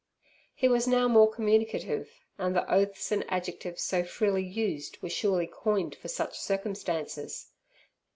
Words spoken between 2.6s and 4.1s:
oaths and adjectives so